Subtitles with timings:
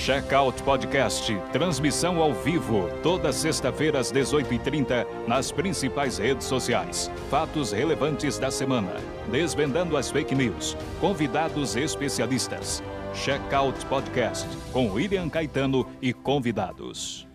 [0.00, 7.10] Checkout Podcast, transmissão ao vivo, toda sexta-feira às 18h30, nas principais redes sociais.
[7.28, 8.94] Fatos relevantes da semana,
[9.30, 12.82] desvendando as fake news, convidados especialistas.
[13.12, 17.28] Checkout Podcast, com William Caetano e convidados.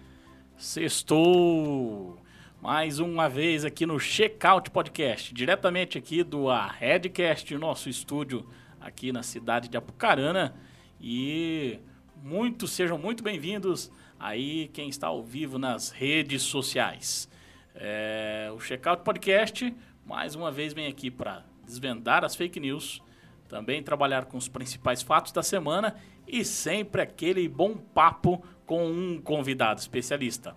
[0.58, 2.18] Sextou!
[2.60, 6.48] Mais uma vez aqui no Checkout Podcast, diretamente aqui do
[6.80, 8.44] Redcast, nosso estúdio
[8.82, 10.56] aqui na cidade de Apucarana.
[11.00, 11.80] E
[12.26, 17.30] muito, sejam muito bem-vindos aí quem está ao vivo nas redes sociais.
[17.76, 19.72] É, o Checkout Podcast,
[20.04, 23.00] mais uma vez, vem aqui para desvendar as fake news,
[23.48, 25.98] também trabalhar com os principais fatos da semana
[26.28, 30.56] e sempre aquele bom papo com um convidado especialista.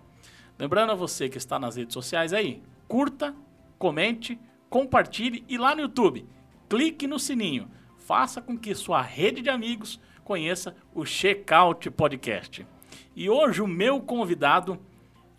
[0.57, 3.35] Lembrando a você que está nas redes sociais aí, curta,
[3.77, 4.39] comente,
[4.71, 6.25] compartilhe e lá no YouTube,
[6.67, 7.69] clique no sininho.
[7.95, 9.99] Faça com que sua rede de amigos
[10.29, 12.63] conheça o Checkout Podcast.
[13.15, 14.77] E hoje o meu convidado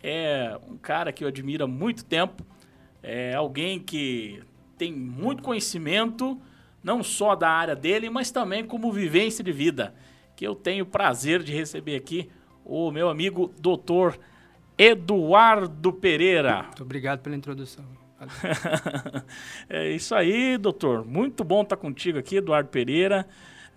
[0.03, 2.45] é um cara que eu admiro há muito tempo,
[3.01, 4.43] é alguém que
[4.77, 6.37] tem muito conhecimento,
[6.83, 9.95] não só da área dele, mas também como vivência de vida,
[10.35, 12.29] que eu tenho o prazer de receber aqui
[12.65, 14.19] o meu amigo doutor
[14.77, 16.63] Eduardo Pereira.
[16.63, 17.85] Muito obrigado pela introdução.
[19.69, 21.05] é isso aí, doutor.
[21.05, 23.25] Muito bom estar contigo aqui, Eduardo Pereira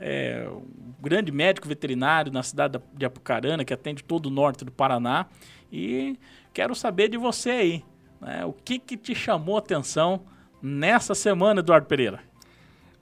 [0.06, 4.70] é, um grande médico veterinário na cidade de Apucarana, que atende todo o norte do
[4.70, 5.24] Paraná.
[5.72, 6.18] E
[6.52, 7.84] quero saber de você aí,
[8.20, 8.44] né?
[8.44, 10.26] o que, que te chamou a atenção
[10.60, 12.20] nessa semana, Eduardo Pereira?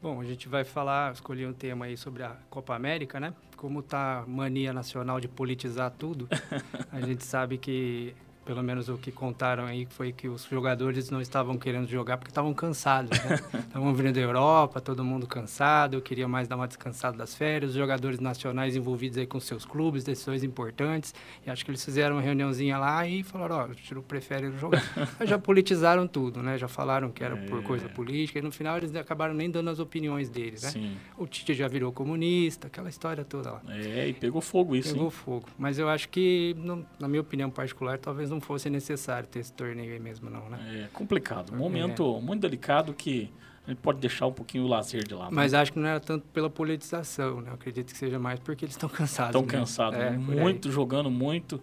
[0.01, 3.35] Bom, a gente vai falar, escolhi um tema aí sobre a Copa América, né?
[3.57, 6.29] Como tá mania nacional de politizar tudo,
[6.91, 8.15] a gente sabe que
[8.45, 12.31] pelo menos o que contaram aí foi que os jogadores não estavam querendo jogar porque
[12.31, 13.39] estavam cansados, né?
[13.73, 17.71] Estavam vindo da Europa, todo mundo cansado, eu queria mais dar uma descansada das férias,
[17.71, 21.15] os jogadores nacionais envolvidos aí com seus clubes, decisões importantes,
[21.47, 24.51] e acho que eles fizeram uma reuniãozinha lá e falaram, ó, oh, o Tiro prefere
[24.59, 24.83] jogar.
[25.25, 26.59] já politizaram tudo, né?
[26.59, 27.47] Já falaram que era é.
[27.47, 30.71] por coisa política, e no final eles acabaram nem dando as opiniões deles, né?
[30.71, 30.97] Sim.
[31.17, 33.63] O Tite já virou comunista, aquela história toda lá.
[33.69, 35.11] É, e pegou fogo isso, Pegou hein?
[35.11, 35.49] fogo.
[35.59, 36.55] Mas eu acho que,
[36.99, 40.85] na minha opinião particular, talvez não fosse necessário ter esse torneio aí mesmo, não, né?
[40.85, 41.53] É complicado.
[41.53, 42.21] Um momento é.
[42.21, 43.33] muito delicado que
[43.67, 45.31] a gente pode deixar um pouquinho o lazer de lado.
[45.31, 45.37] Né?
[45.37, 45.61] Mas né?
[45.61, 47.51] acho que não era tanto pela politização, né?
[47.51, 49.29] Eu acredito que seja mais porque eles estão cansados.
[49.29, 51.61] Estão cansados, é, muito, jogando muito.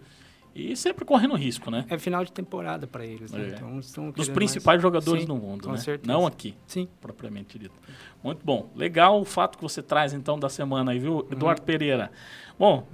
[0.54, 1.84] E sempre correndo risco, né?
[1.88, 3.44] É final de temporada para eles, né?
[3.44, 3.48] É.
[3.50, 4.82] Então, estão Dos principais mais...
[4.82, 5.76] jogadores Sim, no mundo, né?
[5.76, 6.12] Certeza.
[6.12, 6.56] Não aqui.
[6.66, 6.88] Sim.
[7.00, 7.74] Propriamente dito.
[8.22, 8.68] Muito bom.
[8.74, 11.26] Legal o fato que você traz, então, da semana aí, viu.
[11.30, 11.66] Eduardo uhum.
[11.66, 12.10] Pereira?
[12.58, 12.86] Bom,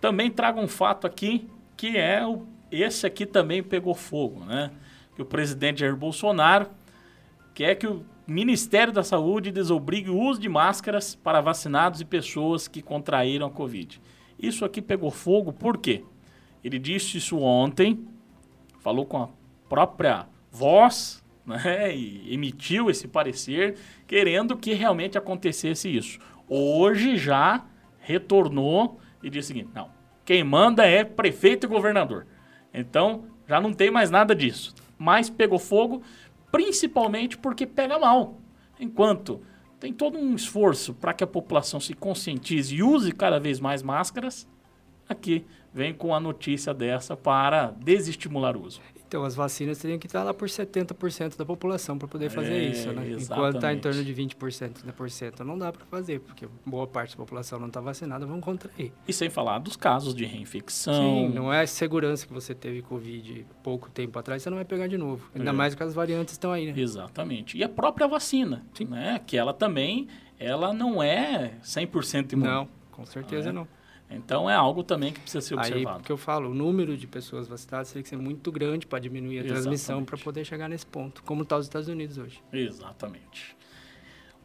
[0.00, 4.70] também trago um fato aqui que é o esse aqui também pegou fogo, né?
[5.14, 6.70] Que o presidente Jair Bolsonaro
[7.54, 12.68] quer que o Ministério da Saúde desobrigue o uso de máscaras para vacinados e pessoas
[12.68, 14.00] que contraíram a Covid.
[14.38, 16.04] Isso aqui pegou fogo por quê?
[16.64, 18.06] Ele disse isso ontem,
[18.80, 19.28] falou com a
[19.68, 26.18] própria voz, né, e emitiu esse parecer, querendo que realmente acontecesse isso.
[26.48, 27.64] Hoje já
[27.98, 29.90] retornou e disse o seguinte: não,
[30.24, 32.26] quem manda é prefeito e governador.
[32.72, 34.74] Então, já não tem mais nada disso.
[34.98, 36.02] Mas pegou fogo,
[36.50, 38.38] principalmente porque pega mal.
[38.78, 39.40] Enquanto
[39.78, 43.82] tem todo um esforço para que a população se conscientize e use cada vez mais
[43.82, 44.48] máscaras,
[45.08, 48.80] aqui vem com a notícia dessa para desestimular o uso.
[49.12, 52.64] Então, as vacinas teriam que estar lá por 70% da população para poder fazer é,
[52.70, 53.10] isso, né?
[53.10, 53.24] Exatamente.
[53.24, 57.18] Enquanto está em torno de 20%, 30%, não dá para fazer, porque boa parte da
[57.18, 58.90] população não está vacinada, vão contrair.
[59.06, 60.94] E sem falar dos casos de reinfecção.
[60.94, 64.86] Sim, não é segurança que você teve Covid pouco tempo atrás, você não vai pegar
[64.86, 65.30] de novo.
[65.34, 65.52] Ainda é.
[65.52, 66.80] mais que as variantes estão aí, né?
[66.80, 67.58] Exatamente.
[67.58, 68.86] E a própria vacina, Sim.
[68.86, 69.20] né?
[69.26, 70.08] Que ela também,
[70.38, 72.48] ela não é 100% imune.
[72.48, 73.52] Não, com certeza é.
[73.52, 73.68] não.
[74.16, 75.98] Então é algo também que precisa ser observado.
[75.98, 78.98] Aí, que eu falo, o número de pessoas vacinadas teria que ser muito grande para
[78.98, 79.62] diminuir a Exatamente.
[79.62, 82.42] transmissão para poder chegar nesse ponto, como está os Estados Unidos hoje.
[82.52, 83.56] Exatamente.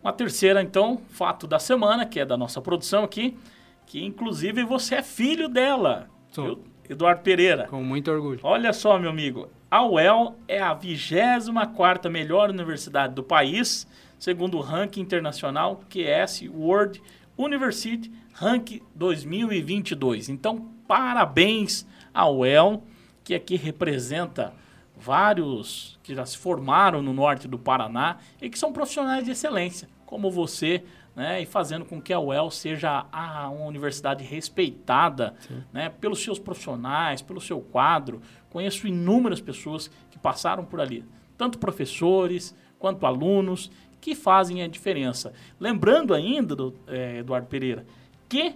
[0.03, 3.37] Uma terceira, então, fato da semana, que é da nossa produção aqui,
[3.85, 6.63] que inclusive você é filho dela, Sou.
[6.89, 7.67] Eduardo Pereira.
[7.67, 8.39] Com muito orgulho.
[8.43, 13.87] Olha só, meu amigo, a UEL é a 24ª melhor universidade do país,
[14.17, 17.01] segundo o ranking internacional QS World
[17.37, 20.29] University Rank 2022.
[20.29, 22.83] Então, parabéns ao El,
[23.23, 24.53] que aqui representa
[24.95, 29.89] vários que já se formaram no norte do Paraná e que são profissionais de excelência,
[30.05, 30.83] como você,
[31.15, 35.33] né, e fazendo com que a UEL seja a, uma universidade respeitada
[35.73, 38.21] né, pelos seus profissionais, pelo seu quadro.
[38.51, 41.03] Conheço inúmeras pessoas que passaram por ali,
[41.35, 45.33] tanto professores quanto alunos, que fazem a diferença.
[45.59, 47.83] Lembrando ainda, do, é, Eduardo Pereira,
[48.27, 48.55] que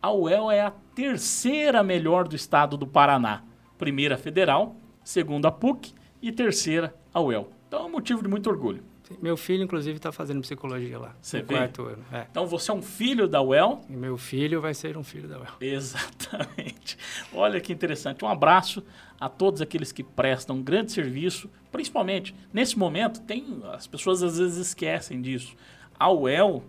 [0.00, 3.42] a UEL é a terceira melhor do estado do Paraná.
[3.76, 7.50] Primeira federal, segunda PUC e terceira a UEL.
[7.66, 8.82] Então é um motivo de muito orgulho.
[9.22, 11.16] Meu filho, inclusive, está fazendo psicologia lá.
[11.20, 11.54] Você vê?
[11.56, 12.04] quarto ano.
[12.12, 12.26] É.
[12.30, 13.80] Então você é um filho da UEL?
[13.88, 15.54] E meu filho vai ser um filho da UEL.
[15.60, 16.98] Exatamente.
[17.32, 18.24] Olha que interessante.
[18.24, 18.84] Um abraço
[19.18, 24.38] a todos aqueles que prestam um grande serviço, principalmente nesse momento, tem as pessoas às
[24.38, 25.56] vezes esquecem disso.
[25.98, 26.62] A UEL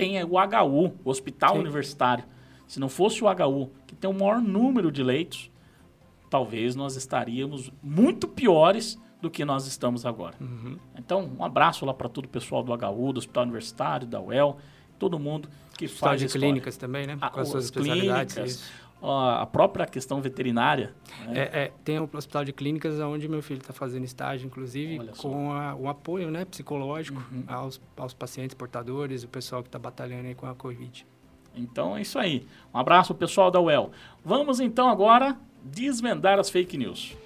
[0.00, 1.60] tem o HU, o Hospital Sim.
[1.60, 2.24] Universitário.
[2.66, 5.50] Se não fosse o HU, que tem o maior número de leitos,
[6.28, 10.36] talvez nós estaríamos muito piores do que nós estamos agora.
[10.96, 14.58] Então, um abraço lá para todo o pessoal do HU, do Hospital Universitário, da UEL,
[14.98, 16.46] todo mundo que Hospital faz de história.
[16.48, 17.16] clínicas também, né?
[17.20, 18.34] Ah, Com as suas as especialidades.
[18.34, 18.70] clínicas.
[19.00, 20.94] A própria questão veterinária.
[21.26, 21.32] né?
[21.38, 24.98] É, é, tem um hospital de clínicas onde meu filho está fazendo estágio, inclusive.
[24.98, 25.06] Uhum.
[25.16, 30.26] com a- o apoio né, psicológico aos, aos pacientes portadores, o pessoal que está batalhando
[30.28, 31.06] aí com a Covid.
[31.54, 32.46] Então é isso aí.
[32.74, 33.90] Um abraço ao pessoal da UEL.
[34.24, 37.16] Vamos então agora desvendar as fake news.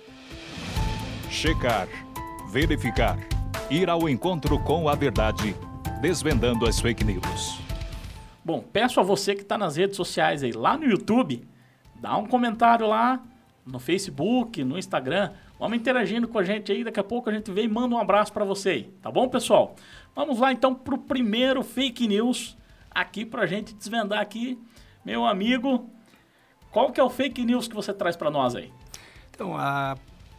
[1.30, 1.88] Checar,
[2.50, 3.18] verificar,
[3.70, 5.54] ir ao encontro com a verdade,
[6.00, 7.58] desvendando as fake news.
[8.44, 11.42] Bom, peço a você que está nas redes sociais aí, lá no YouTube,
[12.02, 13.22] dá um comentário lá,
[13.64, 15.30] no Facebook, no Instagram.
[15.56, 17.98] Vamos interagindo com a gente aí, daqui a pouco a gente vem e manda um
[17.98, 19.76] abraço para você aí, tá bom, pessoal?
[20.14, 22.58] Vamos lá então pro primeiro fake news
[22.90, 24.58] aqui pra gente desvendar aqui.
[25.04, 25.88] Meu amigo,
[26.72, 28.72] qual que é o fake news que você traz para nós aí?
[29.30, 29.96] Então, a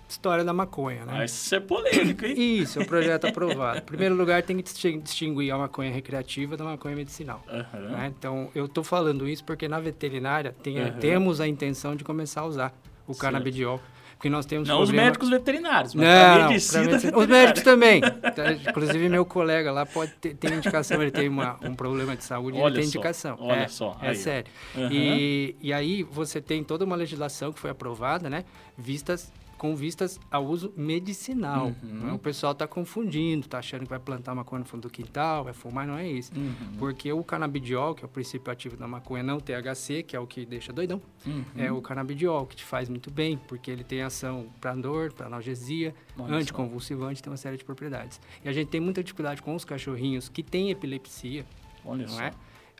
[0.08, 1.14] história da maconha, né?
[1.18, 2.36] Vai ser polêmico, hein?
[2.62, 3.80] Isso, é um projeto aprovado.
[3.80, 7.44] Em primeiro lugar, tem que distin- distinguir a maconha recreativa da maconha medicinal.
[7.50, 7.80] Aham.
[7.90, 8.14] né?
[8.18, 10.92] Então, eu estou falando isso porque na veterinária tem- Aham.
[11.00, 12.74] temos a intenção de começar a usar
[13.08, 13.22] o Certo.
[13.22, 13.82] canabidiol.
[14.14, 16.84] Porque nós temos Não os problema- médicos veterinários, mas Não, medicina.
[16.86, 18.00] medicina- Os médicos também.
[18.34, 22.24] Tá, Inclusive, meu colega lá pode ter tem indicação, ele tem uma- um problema de
[22.24, 23.36] saúde, Olha ele tem só, indicação.
[23.38, 24.16] olha é, só, É aí, ó.
[24.16, 24.52] sério.
[24.78, 24.90] Aham.
[24.94, 28.46] E, e aí você tem toda uma legislação que foi aprovada, né?
[28.78, 31.68] Vistas com vistas ao uso medicinal.
[31.84, 32.00] Uhum.
[32.08, 32.14] Né?
[32.14, 35.54] O pessoal está confundindo, está achando que vai plantar maconha no fundo do quintal, vai
[35.54, 36.32] fumar, não é isso.
[36.36, 36.78] Uhum.
[36.78, 40.28] Porque o canabidiol, que é o princípio ativo da maconha, não THC, que é o
[40.28, 41.44] que deixa doidão, Uhum.
[41.58, 45.28] é o canabidiol, que te faz muito bem, porque ele tem ação para dor, para
[45.28, 48.20] analgesia, Olha anticonvulsivante, tem uma série de propriedades.
[48.44, 51.46] E a gente tem muita dificuldade com os cachorrinhos que têm epilepsia,
[51.86, 52.22] Olha não só.
[52.22, 52.32] é?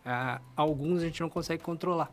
[0.06, 2.12] Ah, alguns a gente não consegue controlar.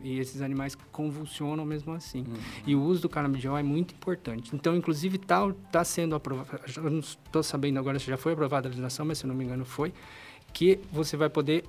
[0.00, 2.20] E esses animais convulsionam mesmo assim.
[2.20, 2.36] Uhum.
[2.66, 4.50] E o uso do canabidiol é muito importante.
[4.54, 6.60] Então, inclusive, está tá sendo aprovado.
[6.76, 9.44] Eu não estou sabendo agora se já foi aprovada a legislação, mas se não me
[9.44, 9.92] engano foi.
[10.52, 11.64] Que você vai poder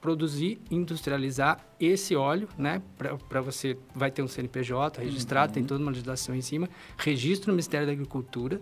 [0.00, 2.82] produzir, industrializar esse óleo, né?
[3.28, 5.54] Para você vai ter um CNPJ registrado, Uhum.
[5.54, 8.60] tem toda uma legislação em cima, registro no Ministério da Agricultura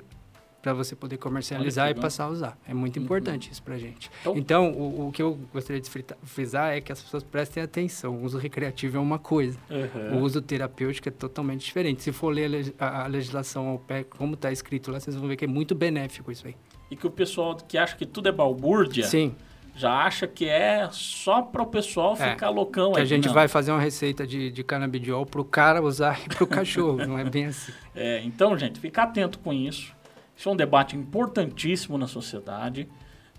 [0.63, 2.59] para você poder comercializar e passar a usar.
[2.69, 4.09] É muito importante isso para gente.
[4.21, 5.91] Então- Então, o, o que eu gostaria de
[6.23, 8.15] frisar é que as pessoas prestem atenção.
[8.15, 10.19] O uso recreativo é uma coisa, Uhum.
[10.19, 12.03] o uso terapêutico é totalmente diferente.
[12.03, 15.27] Se for ler a a, a legislação ao pé, como está escrito lá, vocês vão
[15.29, 16.55] ver que é muito benéfico isso aí.
[16.91, 19.35] E que o pessoal que acha que tudo é balbúrdia Sim,
[19.75, 23.03] já acha que é só para o pessoal É, ficar loucão que aí.
[23.03, 23.35] a gente Não.
[23.35, 26.99] vai fazer uma receita de, de canabidiol para o cara usar e para o cachorro.
[27.07, 27.73] não é bem assim.
[27.95, 29.93] É, então, gente, fica atento com isso.
[30.37, 32.89] Isso é um debate importantíssimo na sociedade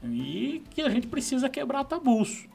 [0.03, 2.47] e que a gente precisa quebrar tabus.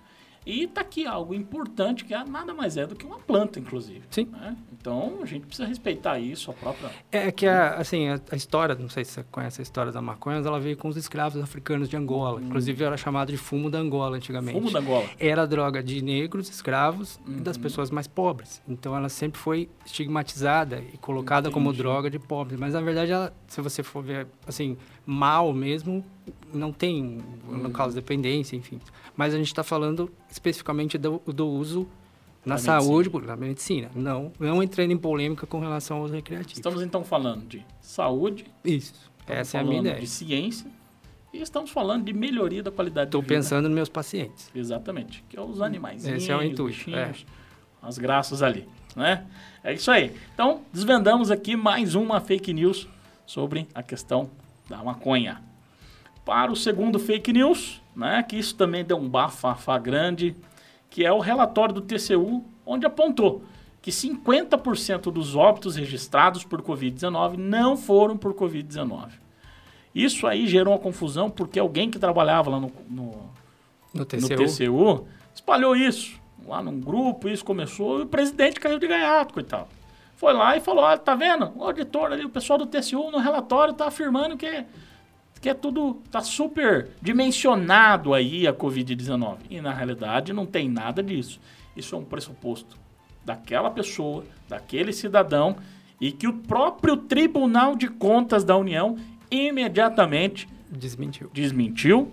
[0.50, 4.02] E tá aqui algo importante que é- nada mais é do que uma planta, inclusive.
[4.10, 4.24] Sim.
[4.32, 4.56] né?
[4.80, 6.90] Então a gente precisa respeitar isso, a própria.
[7.12, 10.00] É que, a, assim, a, a história, não sei se você conhece a história da
[10.00, 12.40] maconha, ela veio com os escravos africanos de Angola.
[12.40, 14.58] Inclusive, era chamado de fumo da Angola antigamente.
[14.58, 15.04] Fumo da Angola.
[15.18, 17.42] era droga de negros, escravos e Uhum.
[17.42, 18.62] das pessoas mais pobres.
[18.68, 21.82] Então ela sempre foi estigmatizada e colocada como Entendi.
[21.82, 22.58] droga de pobres.
[22.58, 24.76] Mas na verdade, ela, se você for ver assim,
[25.10, 26.04] mal mesmo,
[26.52, 28.78] não tem, não causa dependência, enfim.
[29.16, 31.88] Mas a gente está falando especificamente do, do uso
[32.44, 33.90] na Na saúde, na medicina.
[33.94, 36.58] Não, não entrando em polêmica com relação aos recreativos.
[36.58, 39.10] Estamos então falando de saúde, Isso.
[39.26, 39.98] Essa é a minha ideia.
[39.98, 40.70] de ciência
[41.32, 43.40] e estamos falando de melhoria da qualidade Estou de vida.
[43.40, 44.50] pensando nos meus pacientes.
[44.54, 46.06] Exatamente, que é os animais.
[46.06, 47.24] Esse é o intuito, bichinhos,
[47.80, 49.26] as graças ali, né?
[49.64, 50.14] É isso aí.
[50.34, 52.86] Então, desvendamos aqui mais uma fake news
[53.26, 54.30] sobre a questão
[54.68, 55.42] da maconha.
[56.24, 60.36] Para o segundo fake news, né, que isso também deu um bafafá grande,
[60.90, 63.42] que é o relatório do TCU, onde apontou
[63.80, 69.08] que 50% dos óbitos registrados por Covid-19 não foram por Covid-19.
[69.94, 73.04] Isso aí gerou uma confusão porque alguém que trabalhava lá no- no,
[73.94, 74.36] No no TCU.
[74.36, 79.66] TCU, espalhou isso lá num grupo, isso começou, e o presidente caiu de gaiato, coitado.
[80.18, 81.52] Foi lá e falou, olha, tá vendo?
[81.54, 84.64] O auditor ali, o pessoal do TCU no relatório tá afirmando que,
[85.40, 89.36] que é tudo, tá super dimensionado aí a Covid-19.
[89.48, 91.40] E na realidade não tem nada disso.
[91.76, 92.76] Isso é um pressuposto
[93.24, 95.56] daquela pessoa, daquele cidadão,
[96.00, 98.98] e que o próprio Tribunal de Contas da União
[99.30, 101.30] imediatamente Desmentiu.
[101.32, 102.12] desmentiu,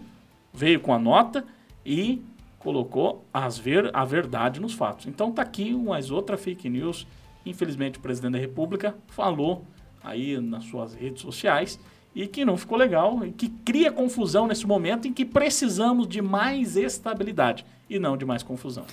[0.54, 1.44] veio com a nota
[1.84, 2.22] e
[2.60, 5.08] colocou as ver, a verdade nos fatos.
[5.08, 7.08] Então tá aqui mais outra fake news.
[7.46, 9.66] Infelizmente o presidente da República falou
[10.04, 11.80] aí nas suas redes sociais
[12.14, 16.22] e que não ficou legal e que cria confusão nesse momento em que precisamos de
[16.22, 18.86] mais estabilidade e não de mais confusão.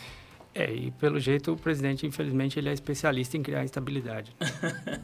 [0.55, 4.37] É, e pelo jeito o presidente, infelizmente, ele é especialista em criar estabilidade.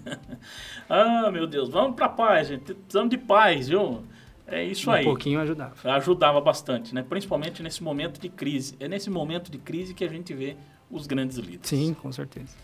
[0.88, 2.74] ah, meu Deus, vamos para paz, gente.
[2.74, 4.02] Precisamos de paz, viu?
[4.46, 5.02] É isso um aí.
[5.02, 5.74] Um pouquinho ajudava.
[5.94, 7.02] Ajudava bastante, né?
[7.02, 8.76] Principalmente nesse momento de crise.
[8.78, 10.56] É nesse momento de crise que a gente vê
[10.90, 11.68] os grandes líderes.
[11.68, 12.54] Sim, com certeza.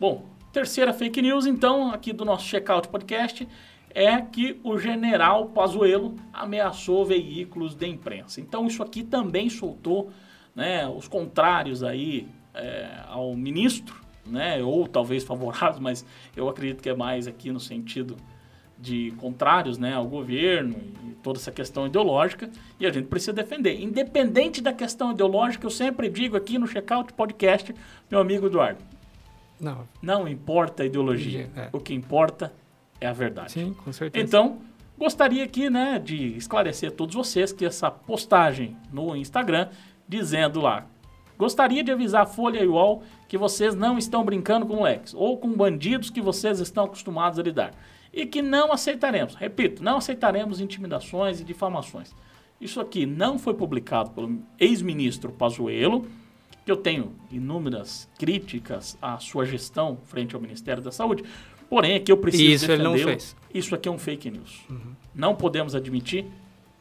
[0.00, 3.48] Bom, terceira fake news, então, aqui do nosso Checkout Podcast,
[3.90, 8.40] é que o general Pazuello ameaçou veículos de imprensa.
[8.40, 10.12] Então, isso aqui também soltou
[10.54, 16.88] né, os contrários aí é, ao ministro, né, ou talvez favoráveis, mas eu acredito que
[16.88, 18.16] é mais aqui no sentido
[18.78, 20.76] de contrários né, ao governo
[21.08, 23.80] e toda essa questão ideológica, e a gente precisa defender.
[23.80, 27.74] Independente da questão ideológica, eu sempre digo aqui no Checkout Podcast,
[28.08, 28.78] meu amigo Eduardo,
[29.60, 31.68] não, não importa a ideologia, é.
[31.72, 32.52] o que importa
[33.00, 33.52] é a verdade.
[33.52, 34.24] Sim, com certeza.
[34.24, 34.58] Então,
[34.96, 39.68] gostaria aqui né, de esclarecer a todos vocês que essa postagem no Instagram
[40.08, 40.86] dizendo lá:
[41.36, 45.14] gostaria de avisar a Folha e o UOL que vocês não estão brincando com moleques
[45.14, 47.72] ou com bandidos que vocês estão acostumados a lidar
[48.12, 52.14] e que não aceitaremos, repito, não aceitaremos intimidações e difamações.
[52.60, 56.06] Isso aqui não foi publicado pelo ex-ministro Pazuello,
[56.68, 61.24] que eu tenho inúmeras críticas à sua gestão frente ao Ministério da Saúde,
[61.66, 63.34] porém aqui eu preciso Isso ele não fez.
[63.54, 64.66] Isso aqui é um fake news.
[64.68, 64.94] Uhum.
[65.14, 66.26] Não podemos admitir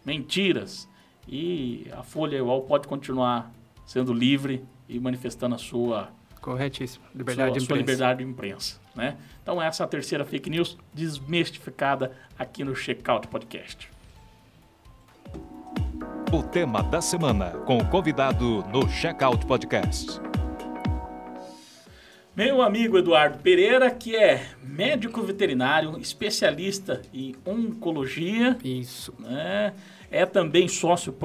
[0.04, 0.90] mentiras
[1.26, 3.50] e a Folha UOL pode continuar
[3.86, 6.10] sendo livre e manifestando a sua
[6.42, 7.66] corretíssimo liberdade sua, de imprensa.
[7.66, 9.16] Sua liberdade de imprensa, né?
[9.42, 13.90] Então essa é a terceira fake news desmistificada aqui no Checkout Podcast.
[16.30, 20.20] O tema da semana com o convidado no Checkout Podcast.
[22.36, 28.58] Meu amigo Eduardo Pereira, que é médico veterinário, especialista em oncologia.
[28.62, 29.14] Isso.
[29.18, 29.74] Né?
[30.12, 31.16] É também sócio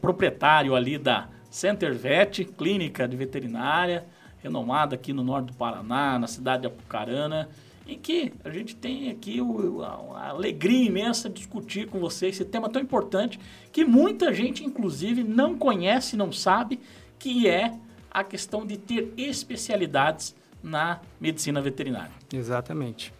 [0.00, 4.04] proprietário ali da Center Vet, clínica de veterinária,
[4.42, 7.48] renomada aqui no norte do Paraná, na cidade de Apucarana,
[7.86, 12.26] em que a gente tem aqui o, a, a, alegria imensa de discutir com você
[12.28, 13.38] esse tema tão importante
[13.72, 16.80] que muita gente, inclusive, não conhece, não sabe,
[17.18, 17.72] que é
[18.10, 22.12] a questão de ter especialidades na medicina veterinária.
[22.32, 23.12] Exatamente.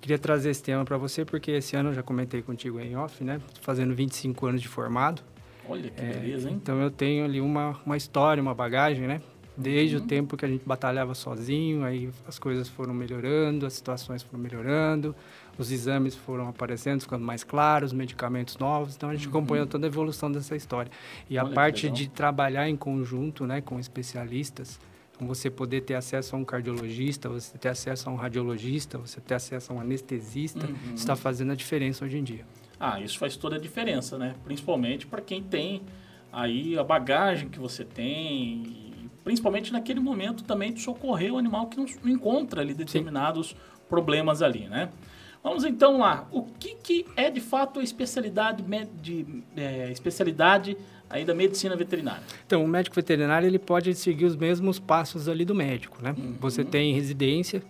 [0.00, 3.22] Queria trazer esse tema para você porque esse ano eu já comentei contigo em off,
[3.22, 3.40] né?
[3.60, 5.22] Fazendo 25 anos de formado.
[5.68, 6.58] Olha que é, beleza, hein?
[6.60, 9.22] Então eu tenho ali uma, uma história, uma bagagem, né?
[9.56, 10.02] Desde uhum.
[10.02, 14.42] o tempo que a gente batalhava sozinho, aí as coisas foram melhorando, as situações foram
[14.42, 15.14] melhorando,
[15.58, 18.96] os exames foram aparecendo, ficando mais claros, medicamentos novos.
[18.96, 19.36] Então a gente uhum.
[19.36, 20.90] acompanhou toda a evolução dessa história.
[21.28, 24.80] E Olha a parte de trabalhar em conjunto, né, com especialistas,
[25.20, 29.34] você poder ter acesso a um cardiologista, você ter acesso a um radiologista, você ter
[29.34, 30.94] acesso a um anestesista, uhum.
[30.94, 32.44] está fazendo a diferença hoje em dia.
[32.78, 34.34] Ah, isso faz toda a diferença, né?
[34.44, 35.82] Principalmente para quem tem
[36.32, 38.81] aí a bagagem que você tem,
[39.24, 43.56] principalmente naquele momento também de socorrer o animal que não encontra ali determinados Sim.
[43.88, 44.90] problemas ali, né?
[45.42, 46.28] Vamos então lá.
[46.30, 48.64] O que, que é de fato a especialidade
[49.02, 49.26] de
[49.56, 50.76] é, especialidade
[51.10, 52.22] aí da medicina veterinária?
[52.46, 56.14] Então, o médico veterinário ele pode seguir os mesmos passos ali do médico, né?
[56.16, 56.36] Uhum.
[56.40, 57.60] Você tem residência,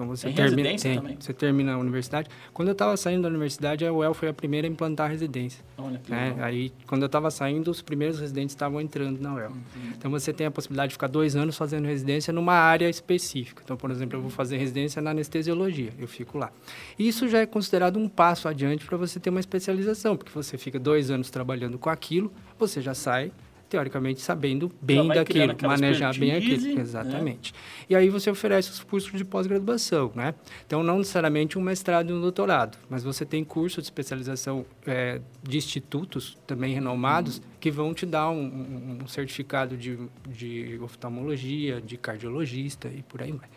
[0.00, 1.16] então você tem termina, tem, também.
[1.20, 2.28] você termina a universidade.
[2.54, 5.62] Quando eu estava saindo da universidade, a UEL foi a primeira a implantar a residência.
[5.76, 6.36] Olha né?
[6.40, 9.50] Aí, quando eu estava saindo, os primeiros residentes estavam entrando na UEL.
[9.50, 9.92] Uhum.
[9.96, 13.62] Então você tem a possibilidade de ficar dois anos fazendo residência numa área específica.
[13.62, 16.50] Então, por exemplo, eu vou fazer residência na anestesiologia, eu fico lá.
[16.98, 20.78] Isso já é considerado um passo adiante para você ter uma especialização, porque você fica
[20.78, 23.32] dois anos trabalhando com aquilo, você já sai
[23.70, 26.74] teoricamente sabendo bem daquilo, manejar bem aquilo.
[26.74, 26.82] Né?
[26.82, 27.52] Exatamente.
[27.52, 27.58] Né?
[27.88, 30.34] E aí você oferece os cursos de pós-graduação, né?
[30.66, 35.20] Então, não necessariamente um mestrado e um doutorado, mas você tem cursos de especialização é,
[35.42, 37.44] de institutos também renomados uhum.
[37.60, 39.96] que vão te dar um, um certificado de,
[40.28, 43.48] de oftalmologia, de cardiologista e por aí vai.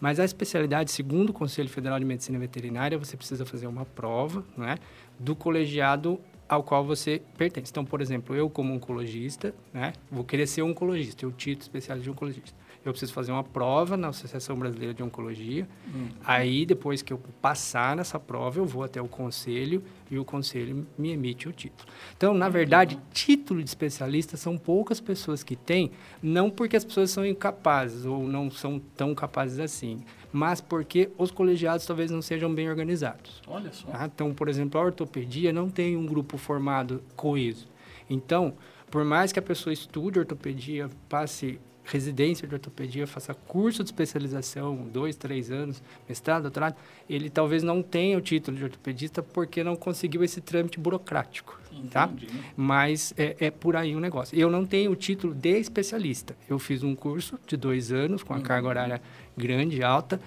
[0.00, 4.44] Mas a especialidade, segundo o Conselho Federal de Medicina Veterinária, você precisa fazer uma prova,
[4.56, 4.78] né?
[5.18, 6.18] Do colegiado
[6.50, 7.70] ao qual você pertence.
[7.70, 12.10] Então, por exemplo, eu como oncologista, né, vou querer ser oncologista, eu título especialista de
[12.10, 12.58] oncologista.
[12.84, 15.68] eu preciso fazer uma prova na Associação Brasileira de Oncologia.
[15.94, 16.08] Uhum.
[16.24, 20.86] Aí, depois que eu passar nessa prova, eu vou até o conselho e o conselho
[20.98, 21.88] me emite o título.
[22.16, 25.92] Então, na verdade, título de especialista são poucas pessoas que têm,
[26.22, 30.00] não porque as pessoas são incapazes ou não são tão capazes assim,
[30.32, 33.42] mas porque os colegiados talvez não sejam bem organizados.
[33.46, 33.88] Olha só.
[33.88, 34.06] Tá?
[34.06, 37.68] Então, por exemplo, a ortopedia não tem um grupo formado coeso.
[38.08, 38.54] Então,
[38.90, 44.76] por mais que a pessoa estude ortopedia, passe residência de ortopedia, faça curso de especialização,
[44.92, 46.76] dois, três anos, mestrado, doutorado,
[47.08, 51.58] ele talvez não tenha o título de ortopedista porque não conseguiu esse trâmite burocrático,
[51.90, 52.08] tá?
[52.12, 52.26] Entendi.
[52.26, 52.32] tá?
[52.56, 54.38] Mas é, é, por aí o negócio.
[54.38, 56.36] Eu não tenho o título de especialista.
[56.48, 59.02] Eu fiz um curso de dois anos com a carga horária
[59.36, 60.20] grande, alta,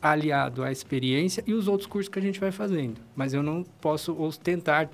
[0.00, 3.00] aliado à experiência e os outros cursos que a gente vai fazendo.
[3.14, 4.90] Mas eu não posso ostentar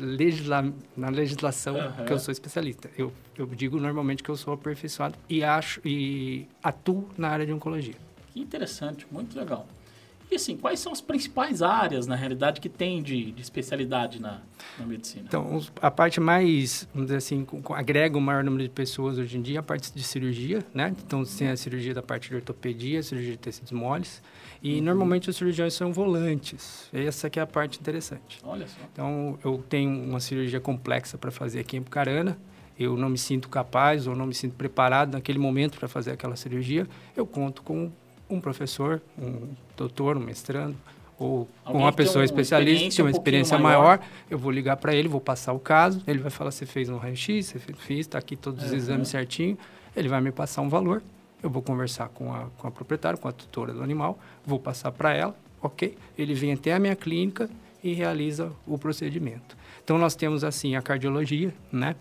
[0.00, 2.04] legisla, na legislação uhum.
[2.04, 2.90] que eu sou especialista.
[2.96, 7.52] Eu, eu digo normalmente que eu sou aperfeiçoado e acho e atuo na área de
[7.52, 7.94] oncologia.
[8.32, 9.66] Que interessante, muito legal.
[10.32, 14.40] E assim, quais são as principais áreas, na realidade, que tem de, de especialidade na,
[14.78, 15.26] na, medicina?
[15.28, 19.42] Então, a parte mais, vamos dizer assim, agrega o maior número de pessoas hoje em
[19.42, 20.96] dia, a parte de cirurgia, né?
[21.04, 24.22] Então, tem a cirurgia da parte de ortopedia, cirurgia de tecidos moles,
[24.62, 24.82] e uhum.
[24.82, 26.88] normalmente os cirurgiões são volantes.
[26.94, 28.40] Essa que é a parte interessante.
[28.42, 28.80] Olha só.
[28.90, 32.38] Então, eu tenho uma cirurgia complexa para fazer aqui em Pucarana,
[32.78, 36.36] eu não me sinto capaz ou não me sinto preparado naquele momento para fazer aquela
[36.36, 37.92] cirurgia, eu conto com
[38.34, 40.76] um professor, um doutor, um mestrando,
[41.18, 44.76] ou Alguém uma pessoa especialista, que tem uma experiência um maior, maior, eu vou ligar
[44.76, 48.00] para ele, vou passar o caso, ele vai falar, você fez um raio-x, você fez,
[48.00, 49.56] está aqui todos os exames certinho,
[49.94, 51.02] ele vai me passar um valor,
[51.42, 54.90] eu vou conversar com a, com a proprietária, com a tutora do animal, vou passar
[54.92, 55.96] para ela, ok?
[56.16, 57.48] Ele vem até a minha clínica
[57.82, 59.56] e realiza o procedimento.
[59.82, 61.96] Então, nós temos, assim, a cardiologia, né?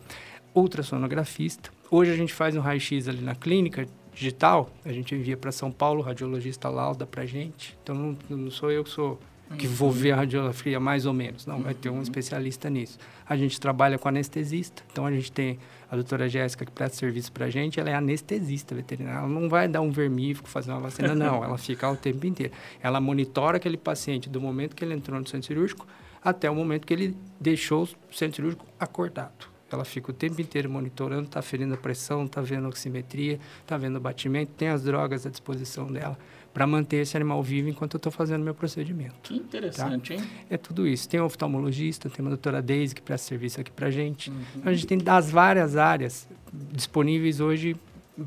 [0.54, 1.72] Ultrassonografista.
[1.90, 5.72] Hoje a gente faz um raio-x ali na clínica, digital, a gente envia para São
[5.72, 7.78] Paulo, o radiologista lauda para gente.
[7.84, 9.20] Então não, não, sou eu que sou
[9.58, 9.94] que vou uhum.
[9.94, 12.02] ver a radiografia mais ou menos, não, vai ter um uhum.
[12.02, 12.98] especialista nisso.
[13.28, 17.32] A gente trabalha com anestesista, então a gente tem a doutora Jéssica que presta serviço
[17.32, 20.80] para a gente, ela é anestesista veterinária, ela não vai dar um vermífugo, fazer uma
[20.80, 22.54] vacina, não, ela fica o tempo inteiro.
[22.82, 25.86] Ela monitora aquele paciente do momento que ele entrou no centro cirúrgico
[26.24, 29.51] até o momento que ele deixou o centro cirúrgico acordado.
[29.76, 33.78] Ela fica o tempo inteiro monitorando, está ferindo a pressão, está vendo a oximetria, está
[33.78, 36.18] vendo o batimento, tem as drogas à disposição dela
[36.54, 39.16] para manter esse animal vivo enquanto eu estou fazendo meu procedimento.
[39.24, 40.22] Que interessante, tá?
[40.22, 40.30] hein?
[40.50, 41.08] É tudo isso.
[41.08, 44.30] Tem um oftalmologista, tem uma doutora Daisy que presta serviço aqui para a gente.
[44.30, 44.42] Uhum.
[44.58, 46.28] Então, a gente tem das várias áreas
[46.74, 47.76] disponíveis hoje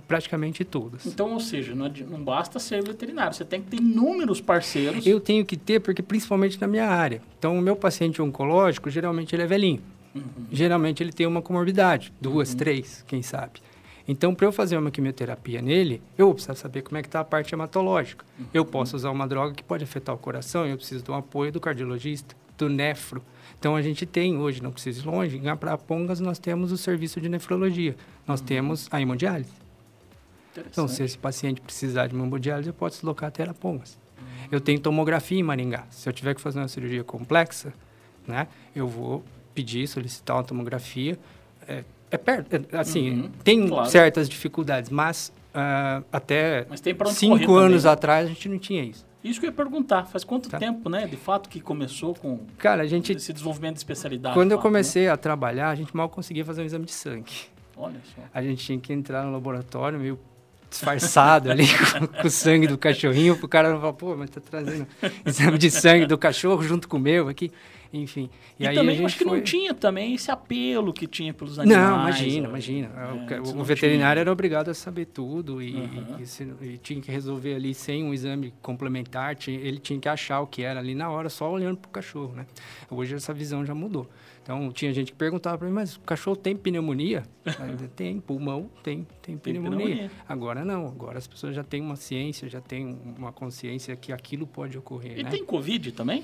[0.09, 1.07] praticamente todas.
[1.07, 5.07] Então, ou seja, não, não, basta ser veterinário, você tem que ter inúmeros parceiros.
[5.07, 7.21] Eu tenho que ter, porque principalmente na minha área.
[7.39, 9.83] Então, o meu paciente oncológico, geralmente ele é velhinho.
[10.15, 10.23] Uhum.
[10.51, 12.57] Geralmente ele tem uma comorbidade, duas, uhum.
[12.57, 13.61] três, quem sabe.
[14.07, 17.25] Então, para eu fazer uma quimioterapia nele, eu preciso saber como é que está a
[17.25, 18.25] parte hematológica.
[18.39, 18.47] Uhum.
[18.53, 21.59] Eu posso usar uma droga que pode afetar o coração, eu preciso do apoio do
[21.59, 23.23] cardiologista, do nefro.
[23.59, 27.19] Então, a gente tem hoje, não precisa ir longe, em Aprapongas nós temos o serviço
[27.21, 27.97] de nefrologia.
[28.27, 28.47] Nós uhum.
[28.47, 29.65] temos a hemodiálise.
[30.57, 33.99] Então, se esse paciente precisar de uma hemodiálise, eu posso deslocar até Arapongas.
[34.19, 34.49] Uhum.
[34.53, 35.87] Eu tenho tomografia em Maringá.
[35.91, 37.73] Se eu tiver que fazer uma cirurgia complexa,
[38.27, 38.47] né,
[38.77, 39.25] eu vou
[39.55, 41.19] pedir, solicitar uma tomografia.
[41.67, 43.89] É, é perto, é, assim, uhum, tem claro.
[43.89, 46.81] certas dificuldades, mas uh, até mas
[47.15, 47.91] cinco anos também, né?
[47.91, 49.07] atrás a gente não tinha isso.
[49.23, 50.59] Isso que eu ia perguntar, faz quanto tá.
[50.59, 54.35] tempo, né, de fato, que começou com Cara, a gente, esse desenvolvimento de especialidade?
[54.35, 55.11] Quando eu fato, comecei né?
[55.11, 57.33] a trabalhar, a gente mal conseguia fazer um exame de sangue.
[57.75, 58.21] Olha só.
[58.35, 60.19] A gente tinha que entrar no laboratório meio
[60.69, 61.65] disfarçado ali
[61.99, 64.87] com, com, o sangue do cachorrinho, o cara não falar, pô, mas tá trazendo
[65.25, 67.51] exame de sangue do cachorro junto com o meu aqui
[68.03, 68.29] enfim.
[68.59, 69.39] E, e aí também acho que foi...
[69.39, 71.83] não tinha também esse apelo que tinha pelos animais.
[71.83, 72.91] Não, imagina, imagina.
[73.31, 74.23] É, o, o veterinário tinha.
[74.23, 76.17] era obrigado a saber tudo e, uhum.
[76.21, 80.09] e, se, e, tinha que resolver ali sem um exame complementar, tinha, ele tinha que
[80.09, 82.47] achar o que era ali na hora, só olhando para o cachorro, né?
[82.91, 84.09] Hoje essa visão já mudou.
[84.45, 87.23] Então, tinha gente que perguntava para mim, mas o cachorro tem pneumonia?
[87.97, 89.87] Tem, pulmão tem, tem, tem pneumonia.
[89.87, 90.11] pneumonia.
[90.29, 94.47] Agora não, agora as pessoas já têm uma ciência, já têm uma consciência que aquilo
[94.47, 95.31] pode ocorrer, E né?
[95.31, 96.23] tem Covid também?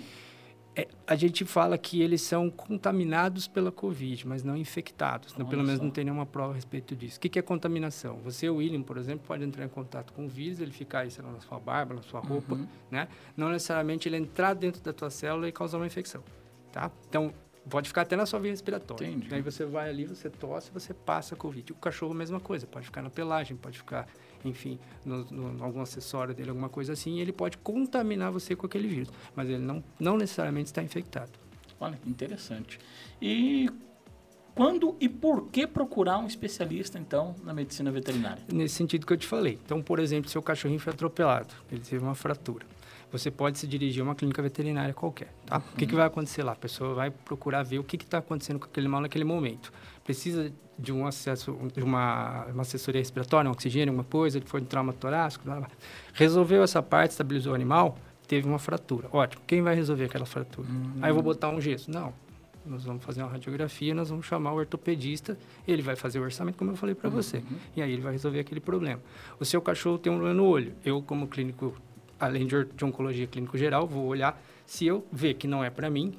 [0.76, 5.36] É, a gente fala que eles são contaminados pela Covid, mas não infectados.
[5.36, 5.44] Né?
[5.44, 7.18] Pelo menos não tem nenhuma prova a respeito disso.
[7.18, 8.18] O que, que é contaminação?
[8.18, 11.10] Você, o William, por exemplo, pode entrar em contato com o vírus, ele ficar aí,
[11.10, 12.68] sei lá, na sua barba, na sua roupa, uhum.
[12.90, 13.08] né?
[13.36, 16.22] Não necessariamente ele entrar dentro da tua célula e causar uma infecção,
[16.70, 16.90] tá?
[17.08, 17.34] Então,
[17.68, 19.06] pode ficar até na sua via respiratória.
[19.06, 19.34] Entendi.
[19.34, 21.72] Aí você vai ali, você tosse, você passa a Covid.
[21.72, 24.06] O cachorro, mesma coisa, pode ficar na pelagem, pode ficar
[24.44, 28.88] enfim, no, no, algum acessório dele, alguma coisa assim, ele pode contaminar você com aquele
[28.88, 31.32] vírus, mas ele não, não necessariamente está infectado.
[31.78, 32.78] Olha, interessante.
[33.20, 33.70] E
[34.54, 38.42] quando e por que procurar um especialista, então, na medicina veterinária?
[38.52, 39.58] Nesse sentido que eu te falei.
[39.64, 42.66] Então, por exemplo, seu cachorrinho foi atropelado, ele teve uma fratura.
[43.12, 45.56] Você pode se dirigir a uma clínica veterinária qualquer, tá?
[45.56, 45.62] Uhum.
[45.74, 46.52] O que, que vai acontecer lá?
[46.52, 49.72] A pessoa vai procurar ver o que está acontecendo com aquele animal naquele momento.
[50.04, 54.60] Precisa de um acesso, de uma, uma assessoria respiratória, um oxigênio, alguma coisa, ele foi
[54.60, 55.68] de trauma torácico, blá, blá.
[56.14, 59.08] resolveu essa parte, estabilizou o animal, teve uma fratura.
[59.12, 59.42] Ótimo.
[59.46, 60.68] Quem vai resolver aquela fratura?
[60.68, 60.98] Uhum.
[61.02, 61.90] Aí eu vou botar um gesso.
[61.90, 62.14] Não
[62.64, 66.56] nós vamos fazer uma radiografia, nós vamos chamar o ortopedista, ele vai fazer o orçamento,
[66.56, 67.56] como eu falei para você, uhum.
[67.76, 69.00] e aí ele vai resolver aquele problema.
[69.38, 70.74] O seu cachorro tem um problema no olho.
[70.84, 71.74] Eu, como clínico,
[72.20, 74.40] além de, de oncologia clínico geral, vou olhar.
[74.66, 76.12] Se eu ver que não é para mim,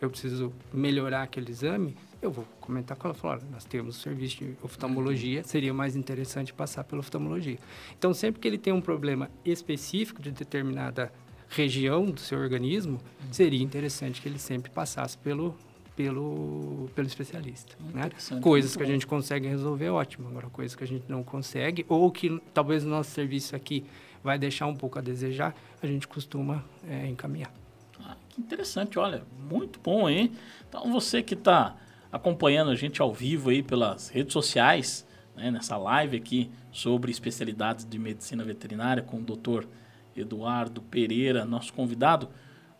[0.00, 4.38] eu preciso melhorar aquele exame, eu vou comentar com ela, falar, nós temos o serviço
[4.38, 5.44] de oftalmologia, uhum.
[5.44, 7.58] seria mais interessante passar pela oftalmologia.
[7.98, 11.12] Então, sempre que ele tem um problema específico de determinada
[11.48, 13.32] região do seu organismo, uhum.
[13.32, 15.54] seria interessante que ele sempre passasse pelo
[15.94, 17.76] pelo, pelo especialista.
[17.92, 18.10] Né?
[18.40, 20.28] Coisas que a gente consegue resolver, ótimo.
[20.28, 23.84] Agora, coisas que a gente não consegue, ou que talvez o nosso serviço aqui
[24.22, 27.52] vai deixar um pouco a desejar, a gente costuma é, encaminhar.
[28.00, 30.32] Ah, que interessante, olha, muito bom, hein?
[30.68, 31.76] Então, você que está
[32.10, 37.84] acompanhando a gente ao vivo aí pelas redes sociais, né, nessa live aqui sobre especialidades
[37.84, 39.66] de medicina veterinária com o doutor
[40.14, 42.28] Eduardo Pereira, nosso convidado,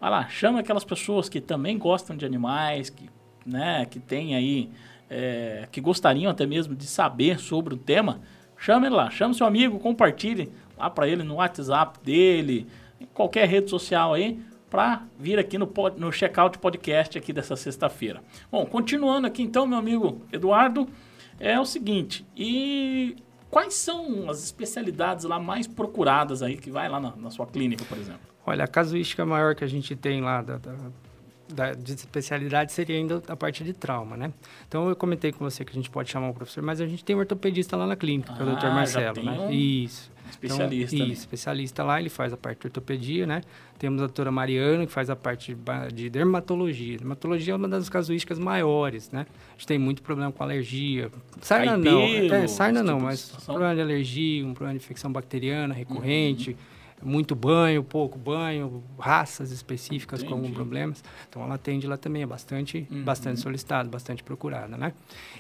[0.03, 3.09] Vai lá, chama aquelas pessoas que também gostam de animais, que,
[3.47, 4.69] né, que tem aí,
[5.09, 8.21] é, que gostariam até mesmo de saber sobre o tema.
[8.57, 10.51] Chame ele lá, chame seu amigo, compartilhe
[10.83, 12.67] lá para ele no WhatsApp dele,
[13.01, 18.23] em qualquer rede social aí, para vir aqui no, no Checkout Podcast aqui dessa sexta-feira.
[18.51, 20.89] Bom, continuando aqui então, meu amigo Eduardo,
[21.39, 23.17] é o seguinte, e
[23.51, 27.85] quais são as especialidades lá mais procuradas aí que vai lá na, na sua clínica,
[27.85, 28.21] por exemplo?
[28.45, 30.75] Olha, a casuística maior que a gente tem lá da, da,
[31.49, 34.33] da, de especialidade seria ainda a parte de trauma, né?
[34.67, 37.05] Então, eu comentei com você que a gente pode chamar um professor, mas a gente
[37.05, 38.67] tem um ortopedista lá na clínica, ah, que é o Dr.
[38.67, 39.39] Ah, Marcelo, né?
[39.39, 40.12] Um isso.
[40.33, 40.95] Especialista.
[40.95, 43.43] Então, isso, especialista lá, ele faz a parte de ortopedia, né?
[43.79, 46.99] Temos a doutora Mariana, que faz a parte de, de dermatologia.
[46.99, 49.27] Dermatologia é uma das casuísticas maiores, né?
[49.51, 51.11] A gente tem muito problema com alergia.
[51.41, 56.51] Sarna não, é, sarna não, mas problema de alergia, um problema de infecção bacteriana recorrente.
[56.51, 56.72] Uhum
[57.03, 60.33] muito banho, pouco banho, raças específicas Entendi.
[60.33, 61.05] com alguns problemas.
[61.29, 63.03] Então ela atende lá também, é bastante, uhum.
[63.03, 64.93] bastante solicitado, bastante procurada, né?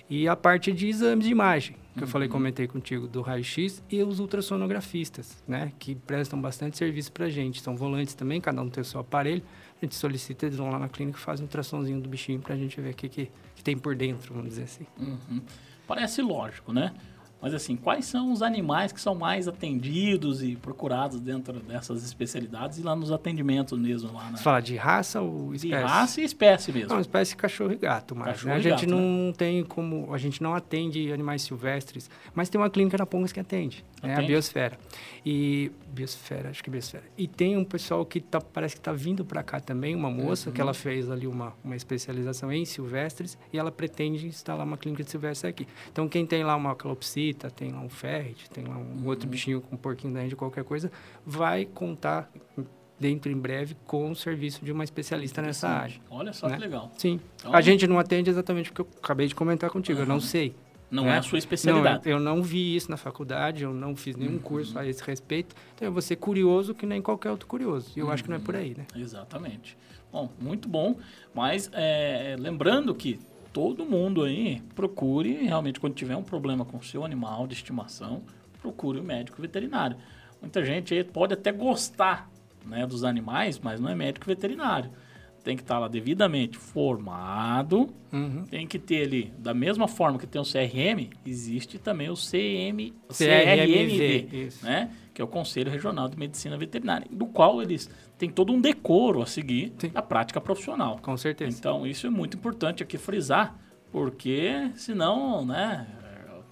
[0.08, 2.04] E a parte de exames de imagem, que uhum.
[2.04, 2.32] eu falei, uhum.
[2.32, 5.72] comentei contigo, do raio-x e os ultrassonografistas, né?
[5.78, 7.60] Que prestam bastante serviço pra gente.
[7.60, 9.42] São volantes também, cada um tem o seu aparelho.
[9.80, 12.56] A gente solicita, eles vão lá na clínica e fazem um ultrassomzinho do bichinho pra
[12.56, 14.86] gente ver o que, que, que tem por dentro, vamos dizer assim.
[14.98, 15.42] Uhum.
[15.86, 16.94] Parece lógico, né?
[17.42, 22.78] Mas assim, quais são os animais que são mais atendidos e procurados dentro dessas especialidades
[22.78, 24.30] e lá nos atendimentos mesmo lá?
[24.30, 25.82] Você fala de raça ou espécie?
[25.82, 26.90] De raça e espécie mesmo.
[26.90, 28.54] Não, espécie cachorro e gato, mas cachorro né?
[28.54, 29.32] a gente gato, não né?
[29.36, 33.40] tem como, a gente não atende animais silvestres, mas tem uma clínica na Pongas que
[33.40, 34.16] atende, atende?
[34.16, 34.22] Né?
[34.22, 34.78] a Biosfera.
[35.26, 37.04] E Biosfera, acho que é Biosfera.
[37.16, 40.48] E tem um pessoal que tá, parece que está vindo para cá também, uma moça
[40.48, 40.54] uhum.
[40.54, 45.04] que ela fez ali uma, uma especialização em silvestres e ela pretende instalar uma clínica
[45.04, 45.68] de silvestre aqui.
[45.90, 49.06] Então quem tem lá uma calopsita tem lá um ferret, tem lá um uhum.
[49.06, 50.90] outro bichinho com um porquinho da qualquer coisa,
[51.26, 52.30] vai contar
[52.98, 55.96] dentro em breve com o serviço de uma especialista nessa área.
[56.08, 56.54] Olha só né?
[56.54, 56.90] que legal.
[56.96, 57.20] Sim.
[57.36, 60.04] Então, a gente não atende exatamente porque eu acabei de comentar contigo, uhum.
[60.04, 60.54] eu não sei.
[60.92, 61.14] Não né?
[61.14, 62.04] é a sua especialidade.
[62.04, 64.38] Não, eu não vi isso na faculdade, eu não fiz nenhum uhum.
[64.38, 65.56] curso a esse respeito.
[65.74, 67.90] Então eu vou ser curioso que nem qualquer outro curioso.
[67.96, 68.12] E eu uhum.
[68.12, 68.86] acho que não é por aí, né?
[68.94, 69.76] Exatamente.
[70.12, 70.96] Bom, muito bom.
[71.34, 73.18] Mas é, lembrando que
[73.54, 78.22] todo mundo aí procure realmente quando tiver um problema com o seu animal de estimação,
[78.60, 79.96] procure o médico veterinário.
[80.42, 82.30] Muita gente aí pode até gostar
[82.66, 84.90] né, dos animais, mas não é médico veterinário.
[85.42, 88.44] Tem que estar lá devidamente formado, uhum.
[88.48, 92.94] tem que ter ali, da mesma forma que tem o CRM, existe também o CM,
[93.08, 94.90] CRMV, né?
[95.12, 99.20] que é o Conselho Regional de Medicina Veterinária, do qual eles têm todo um decoro
[99.20, 99.90] a seguir Sim.
[99.92, 100.98] na prática profissional.
[101.02, 101.56] Com certeza.
[101.58, 103.58] Então, isso é muito importante aqui frisar,
[103.90, 105.86] porque senão, né,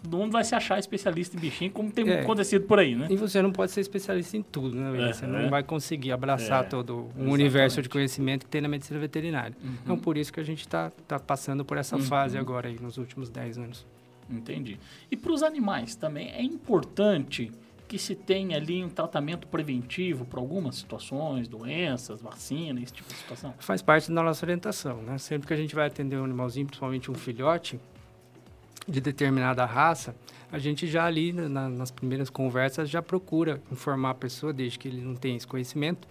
[0.09, 2.21] mundo vai se achar especialista em bichinho, como tem é.
[2.21, 3.07] acontecido por aí, né?
[3.11, 5.11] E você não pode ser especialista em tudo, né?
[5.11, 5.49] É, você não é.
[5.49, 6.67] vai conseguir abraçar é.
[6.67, 7.33] todo um Exatamente.
[7.33, 9.57] universo de conhecimento que tem na medicina veterinária.
[9.63, 9.75] Uhum.
[9.85, 12.03] Então, por isso que a gente está tá passando por essa uhum.
[12.03, 13.87] fase agora aí, nos últimos 10 anos.
[14.29, 14.79] Entendi.
[15.11, 17.51] E para os animais também é importante
[17.91, 23.17] que se tenha ali um tratamento preventivo para algumas situações, doenças, vacina, esse tipo de
[23.17, 23.53] situação?
[23.59, 25.19] Faz parte da nossa orientação, né?
[25.19, 27.81] Sempre que a gente vai atender um animalzinho, principalmente um filhote
[28.91, 30.15] de determinada raça,
[30.51, 34.89] a gente já ali na, nas primeiras conversas já procura informar a pessoa, desde que
[34.89, 36.09] ele não tenha esse conhecimento,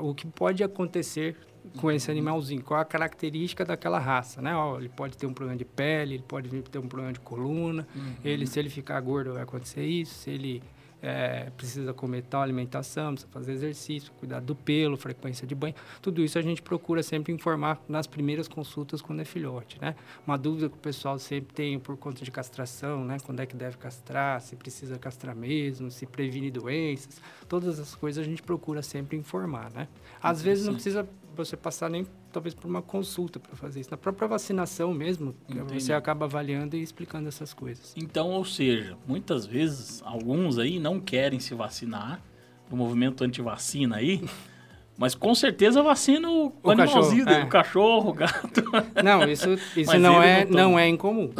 [0.00, 1.36] o que pode acontecer
[1.78, 4.54] com esse animalzinho, qual a característica daquela raça, né?
[4.54, 7.86] Ó, ele pode ter um problema de pele, ele pode ter um problema de coluna,
[7.94, 8.14] Uhum.
[8.24, 10.62] ele, se ele ficar gordo vai acontecer isso, se ele
[11.04, 16.24] é, precisa comer tal alimentação, precisa fazer exercício, cuidar do pelo, frequência de banho, tudo
[16.24, 19.94] isso a gente procura sempre informar nas primeiras consultas quando é filhote, né?
[20.26, 23.18] Uma dúvida que o pessoal sempre tem por conta de castração, né?
[23.22, 28.24] Quando é que deve castrar, se precisa castrar mesmo, se previne doenças, todas as coisas
[28.24, 29.88] a gente procura sempre informar, né?
[30.22, 33.90] Às vezes não precisa você passar nem talvez por uma consulta para fazer isso.
[33.90, 35.34] Na própria vacinação mesmo,
[35.72, 37.92] você acaba avaliando e explicando essas coisas.
[37.96, 42.20] Então, ou seja, muitas vezes, alguns aí não querem se vacinar,
[42.70, 44.24] do movimento anti-vacina aí,
[44.96, 47.44] mas com certeza vacina o, O animalzinho, cachorro, é.
[47.44, 48.64] o cachorro, o gato.
[49.04, 51.30] Não, isso, isso não, é, não não, é incomum.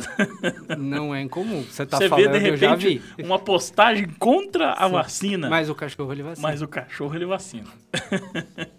[0.77, 1.63] Não é incomum.
[1.63, 3.23] Você tá Você falando, vê, de eu já repente, vi.
[3.25, 4.93] uma postagem contra a Sim.
[4.93, 6.49] vacina, Mas o cachorro ele vacina.
[6.49, 7.67] mas o cachorro ele vacina.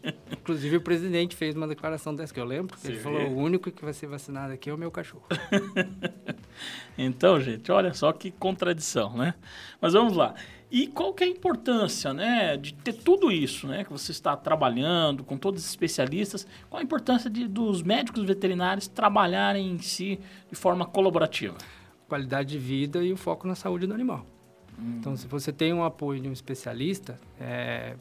[0.46, 2.78] Inclusive o presidente fez uma declaração dessa que eu lembro.
[2.78, 3.02] Você ele vê?
[3.02, 5.26] falou: o único que vai ser vacinado aqui é o meu cachorro.
[6.98, 9.34] Então, gente, olha só que contradição, né?
[9.82, 10.34] Mas vamos lá.
[10.72, 14.38] E qual que é a importância, né, de ter tudo isso, né, que você está
[14.38, 16.48] trabalhando com todos os especialistas?
[16.70, 20.18] Qual a importância de, dos médicos veterinários trabalharem em si
[20.50, 21.58] de forma colaborativa?
[22.08, 24.26] Qualidade de vida e o foco na saúde do animal.
[24.80, 24.98] Hum.
[25.00, 27.98] Então, se você tem um apoio de um especialista, é,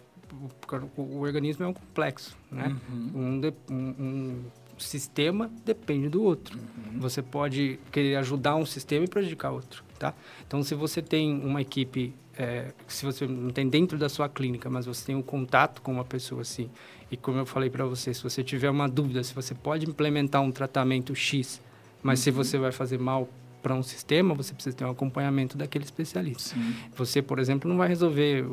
[0.96, 2.74] o, o organismo é um complexo, né?
[2.88, 3.10] Uhum.
[3.14, 4.44] Um, de- um- um
[4.78, 6.58] sistema depende do outro.
[6.96, 10.12] Você pode querer ajudar um sistema e prejudicar outro, tá?
[10.46, 14.68] Então, se você tem uma equipe, é, se você não tem dentro da sua clínica,
[14.68, 16.68] mas você tem um contato com uma pessoa assim,
[17.10, 20.42] e como eu falei para você, se você tiver uma dúvida, se você pode implementar
[20.42, 21.60] um tratamento X,
[22.02, 23.28] mas se você vai fazer mal
[23.62, 26.54] para um sistema, você precisa ter um acompanhamento daquele especialista.
[26.54, 26.74] Sim.
[26.96, 28.44] Você, por exemplo, não vai resolver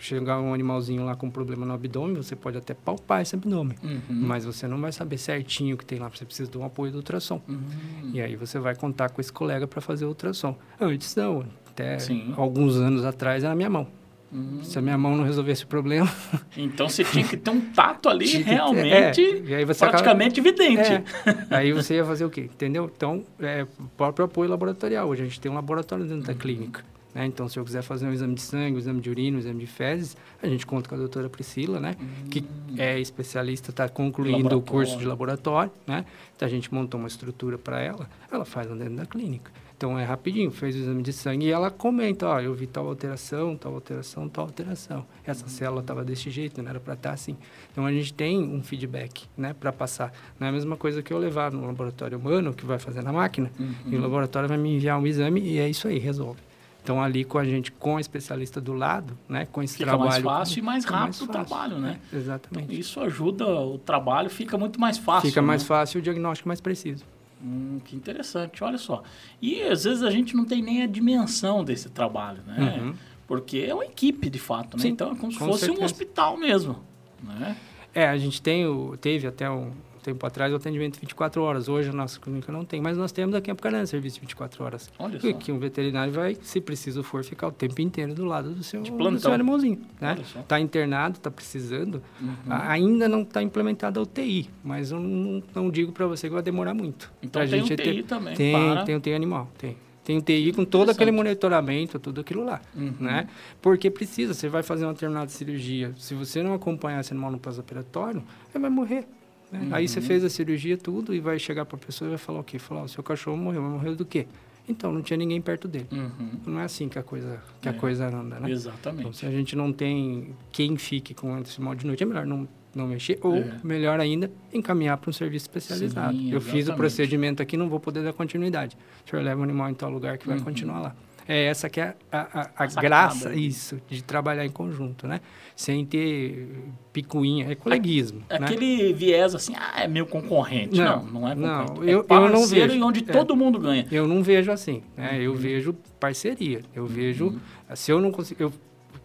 [0.00, 4.00] chegar um animalzinho lá com problema no abdômen, você pode até palpar esse abdômen, Uhum.
[4.08, 6.90] mas você não vai saber certinho o que tem lá, você precisa de um apoio
[6.92, 7.40] do ultrassom.
[7.48, 8.10] Uhum.
[8.14, 10.56] E aí você vai contar com esse colega para fazer o ultrassom.
[10.80, 12.32] Antes não, até Sim.
[12.36, 13.86] alguns anos atrás era a minha mão.
[14.32, 14.62] Uhum.
[14.62, 16.08] Se a minha mão não resolvesse o problema,
[16.56, 19.20] Então você tinha que ter um tato ali realmente
[19.52, 20.88] é, acaba- praticamente evidente.
[20.92, 21.04] É,
[21.50, 22.42] aí você ia fazer o quê?
[22.54, 22.88] Entendeu?
[22.96, 25.08] Então, é, próprio apoio laboratorial.
[25.08, 26.84] Hoje a gente tem um laboratório dentro da clínica.
[27.14, 27.26] Né?
[27.26, 29.60] Então, se eu quiser fazer um exame de sangue, um exame de urina, um exame
[29.60, 31.96] de fezes, a gente conta com a doutora Priscila, né?
[32.30, 32.44] Que
[32.76, 36.04] é especialista, está concluindo o curso de laboratório, né?
[36.36, 39.50] Então, a gente montou uma estrutura para ela, ela faz lá dentro da clínica.
[39.76, 42.86] Então, é rapidinho, fez o exame de sangue e ela comenta, ó, eu vi tal
[42.86, 45.06] alteração, tal alteração, tal alteração.
[45.24, 47.34] Essa célula estava desse jeito, não era para estar assim.
[47.72, 50.12] Então, a gente tem um feedback, né, para passar.
[50.38, 53.10] Não é a mesma coisa que eu levar no laboratório humano, que vai fazer na
[53.10, 53.50] máquina,
[53.86, 56.49] e o laboratório vai me enviar um exame e é isso aí, resolve.
[56.82, 60.10] Então, ali com a gente, com a especialista do lado, né, com esse Fica trabalho...
[60.10, 61.32] mais fácil e mais fica rápido o fácil.
[61.32, 62.00] trabalho, né?
[62.12, 62.78] Exatamente.
[62.78, 65.28] Isso ajuda o trabalho, fica muito mais fácil.
[65.28, 65.68] Fica mais né?
[65.68, 67.04] fácil o diagnóstico mais preciso.
[67.42, 69.02] Hum, que interessante, olha só.
[69.40, 72.80] E às vezes a gente não tem nem a dimensão desse trabalho, né?
[72.82, 72.94] Uhum.
[73.26, 74.82] Porque é uma equipe, de fato, né?
[74.82, 75.84] Sim, então é como se com fosse um certeza.
[75.84, 76.80] hospital mesmo,
[77.22, 77.56] né?
[77.94, 81.68] É, a gente tem o, teve até um tempo atrás o atendimento 24 horas.
[81.68, 84.90] Hoje a nossa clínica não tem, mas nós temos aqui em Apucarana serviço 24 horas.
[84.98, 85.32] Olha E só.
[85.34, 88.82] que um veterinário vai, se preciso for, ficar o tempo inteiro do lado do seu,
[88.82, 89.80] do seu animalzinho.
[90.00, 90.18] Né?
[90.40, 92.02] Está internado, está precisando.
[92.20, 92.30] Uhum.
[92.48, 96.42] Ainda não está implementada a UTI, mas eu não, não digo para você que vai
[96.42, 97.12] demorar muito.
[97.22, 99.76] Então Pra tem gente UTI ter- também Tem, para- tem UTI animal, tem.
[100.02, 102.94] Tem UTI com todo aquele monitoramento, tudo aquilo lá, Uhum.
[102.98, 103.28] né?
[103.60, 107.38] Porque precisa, você vai fazer uma determinada cirurgia, se você não acompanhar esse animal no
[107.38, 109.06] pós-operatório, ele vai morrer.
[109.50, 109.68] Né?
[109.72, 110.06] Aí você Uhum.
[110.06, 112.58] fez a cirurgia, tudo, e vai chegar para a pessoa e vai falar o quê?
[112.58, 114.26] Falar, o seu cachorro morreu, mas morreu do quê?
[114.68, 115.86] Então, não tinha ninguém perto dele.
[115.90, 116.30] Uhum.
[116.46, 117.72] Não é assim que a coisa, que É.
[117.72, 118.36] a coisa anda, né?
[118.42, 119.16] Então, Exatamente.
[119.16, 122.46] se a gente não tem quem fique com esse mal de noite, é melhor não,
[122.72, 123.18] não mexer.
[123.22, 123.56] Ou, É.
[123.64, 126.16] melhor ainda, encaminhar para um serviço especializado.
[126.16, 128.76] Sim, Eu fiz o procedimento aqui, não vou poder dar continuidade.
[129.04, 130.44] O senhor leva o animal em tal lugar que vai Uhum.
[130.44, 130.96] continuar lá.
[131.32, 135.20] É essa que é a, a, a A graça, isso, de trabalhar em conjunto, né?
[135.54, 136.48] Sem ter
[136.92, 138.38] picuinha, é coleguismo, né?
[138.40, 140.76] Aquele viés assim, ah, é meu concorrente.
[140.76, 141.92] Não, Não, não, é não, concorrente.
[141.92, 142.74] eu- é eu parceiro não vejo.
[142.74, 143.12] e onde É.
[143.12, 143.86] todo mundo ganha.
[143.92, 145.18] Eu não vejo assim, né?
[145.22, 145.36] Eu Uhum.
[145.36, 146.62] vejo parceria.
[146.74, 147.40] Eu vejo,
[147.76, 148.42] se eu não consigo...
[148.42, 148.52] Eu,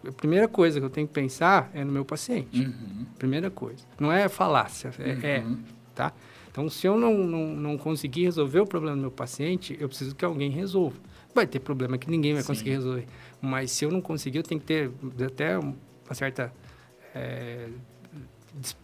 [0.08, 2.60] a primeira coisa que eu tenho que pensar é no meu paciente.
[2.60, 3.06] Uhum.
[3.18, 3.84] Primeira coisa.
[4.00, 5.58] Não é falácia, é, é, Uhum.
[5.94, 6.12] tá?
[6.50, 10.14] Então, se eu não, não, não conseguir resolver o problema do meu paciente, eu preciso
[10.16, 10.96] que alguém resolva.
[11.36, 12.48] Vai ter problema que ninguém vai Sim.
[12.48, 13.04] conseguir resolver.
[13.40, 14.90] Mas se eu não conseguir, eu tenho que ter
[15.24, 15.74] até uma
[16.12, 16.50] certa
[17.14, 17.68] é,
[18.54, 18.76] des-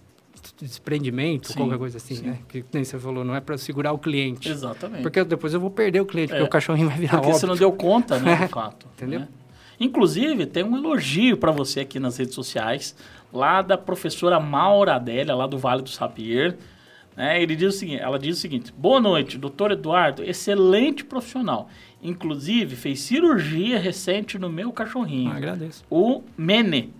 [0.61, 2.27] desprendimento, Sim, qualquer coisa assim, sim.
[2.27, 2.38] né?
[2.49, 4.49] Que nem você falou, não é para segurar o cliente.
[4.51, 5.03] Exatamente.
[5.03, 6.37] Porque depois eu vou perder o cliente, É.
[6.37, 7.41] porque o cachorrinho vai virar Porque óbito.
[7.41, 8.87] você não deu conta, né, de fato.
[8.95, 9.21] Entendeu?
[9.21, 9.29] né?
[9.81, 12.95] Inclusive, tem um elogio para você aqui nas redes sociais,
[13.33, 16.57] lá da professora Maura Adélia, lá do Vale do Sabier.
[17.16, 17.42] Né?
[17.42, 21.68] Ele diz o seguinte, ela diz o seguinte: Boa noite, doutor Eduardo, excelente profissional.
[22.03, 25.31] Inclusive, fez cirurgia recente no meu cachorrinho.
[25.31, 25.85] Ah, agradeço.
[25.88, 26.92] O Mene.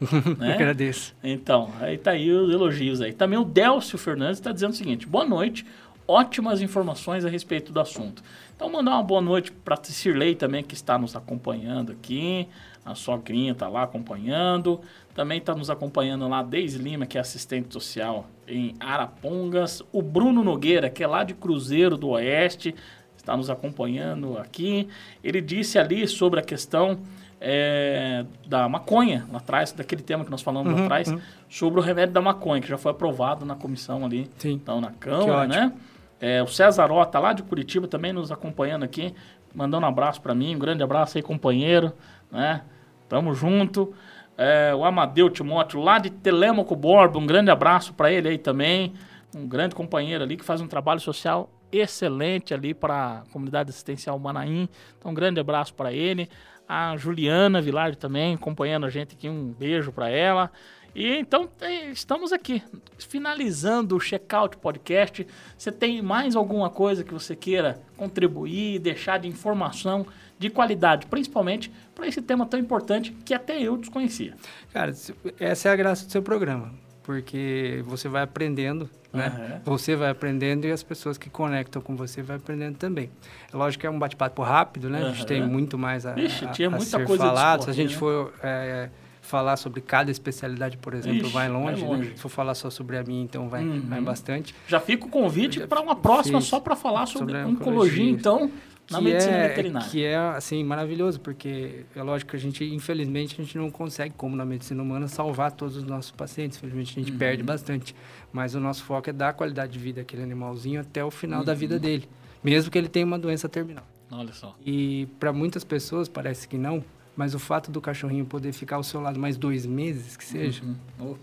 [0.38, 0.54] né?
[0.54, 1.14] agradeço.
[1.22, 3.12] Então, aí tá aí os elogios aí.
[3.12, 5.64] Também o Delcio Fernandes está dizendo o seguinte: boa noite,
[6.06, 8.22] ótimas informações a respeito do assunto.
[8.56, 12.48] Então, mandar uma boa noite para Cirlei também, que está nos acompanhando aqui.
[12.88, 14.80] A sogrinha está lá acompanhando.
[15.14, 19.82] Também está nos acompanhando lá Deise Lima, que é assistente social em Arapongas.
[19.92, 22.74] O Bruno Nogueira, que é lá de Cruzeiro do Oeste,
[23.14, 24.88] está nos acompanhando aqui.
[25.22, 26.98] Ele disse ali sobre a questão
[27.38, 31.20] é, da maconha, lá atrás, daquele tema que nós falamos uhum, lá atrás, uhum.
[31.46, 34.52] sobre o remédio da maconha, que já foi aprovado na comissão ali, Sim.
[34.52, 35.72] então na Câmara, né?
[36.20, 39.14] É, o César Ota, lá de Curitiba, também nos acompanhando aqui,
[39.54, 41.92] mandando um abraço para mim, um grande abraço aí, companheiro,
[42.32, 42.62] né?
[43.08, 43.94] Tamo junto.
[44.36, 48.94] É, o Amadeu Timóteo, lá de Telemaco Borba, um grande abraço para ele aí também,
[49.34, 54.18] um grande companheiro ali que faz um trabalho social excelente ali para a comunidade assistencial
[54.18, 54.68] Manaim.
[54.96, 56.28] Então, um grande abraço para ele.
[56.68, 60.52] A Juliana Vilar também acompanhando a gente aqui, um beijo para ela.
[60.94, 61.48] E então
[61.92, 62.62] estamos aqui,
[62.98, 65.26] finalizando o Checkout Podcast.
[65.56, 70.06] Você tem mais alguma coisa que você queira contribuir, deixar de informação
[70.38, 74.34] de qualidade, principalmente para esse tema tão importante que até eu desconhecia?
[74.72, 74.94] Cara,
[75.40, 76.72] essa é a graça do seu programa
[77.08, 79.62] porque você vai aprendendo, né?
[79.64, 79.72] Uhum.
[79.72, 83.08] Você vai aprendendo e as pessoas que conectam com você vai aprendendo também.
[83.50, 85.00] É lógico que é um bate-papo rápido, né?
[85.00, 85.06] Uhum.
[85.06, 87.64] A gente tem muito mais a, Ixi, a, a ser falado.
[87.64, 87.98] Se a gente né?
[87.98, 88.90] for é,
[89.22, 91.80] falar sobre cada especialidade, por exemplo, Ixi, vai longe.
[91.80, 92.08] Vai longe.
[92.10, 92.14] Né?
[92.14, 93.80] Se for falar só sobre a minha, então vai, uhum.
[93.88, 94.54] vai bastante.
[94.66, 98.50] Já fica o convite para uma próxima só para falar sobre, sobre oncologia, oncologia, então
[98.90, 99.88] na medicina é, veterinária.
[99.88, 104.14] Que é, assim, maravilhoso, porque é lógico que a gente, infelizmente, a gente não consegue,
[104.16, 106.56] como na medicina humana, salvar todos os nossos pacientes.
[106.58, 107.18] Infelizmente, a gente uhum.
[107.18, 107.94] perde bastante.
[108.32, 111.44] Mas o nosso foco é dar qualidade de vida àquele animalzinho até o final uhum.
[111.44, 112.08] da vida dele,
[112.42, 113.84] mesmo que ele tenha uma doença terminal.
[114.10, 114.56] Olha só.
[114.64, 116.82] E para muitas pessoas parece que não,
[117.14, 120.62] mas o fato do cachorrinho poder ficar ao seu lado mais dois meses, que seja,
[120.98, 121.16] uhum.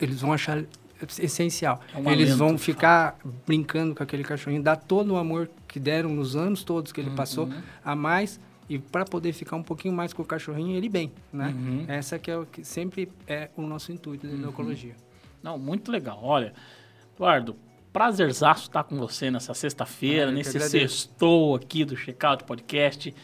[0.00, 0.64] eles vão achar
[1.18, 1.80] essencial.
[1.94, 6.36] É eles vão ficar brincando com aquele cachorrinho, dar todo o amor que deram nos
[6.36, 7.16] anos todos que ele uhum.
[7.16, 7.48] passou
[7.84, 11.54] a mais e para poder ficar um pouquinho mais com o cachorrinho ele bem, né?
[11.56, 11.84] Uhum.
[11.86, 14.48] Essa que é o que sempre é o nosso intuito da uhum.
[14.48, 14.94] ecologia.
[15.42, 16.18] Não, muito legal.
[16.22, 16.52] Olha,
[17.14, 17.56] Eduardo,
[17.92, 23.14] prazerzaço estar com você nessa sexta-feira, ah, nesse sextou aqui do Checkout Podcast.